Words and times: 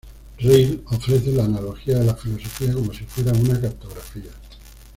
Ryle 0.39 0.81
ofrece 0.87 1.31
la 1.31 1.45
analogía 1.45 1.99
de 1.99 2.05
la 2.05 2.15
filosofía 2.15 2.73
como 2.73 2.91
si 2.91 3.03
fuera 3.05 3.33
una 3.33 3.61
cartografía. 3.61 4.31